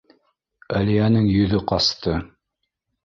Әлиәнең 0.79 1.29
йөҙө 1.35 1.63
ҡасты. 1.73 2.17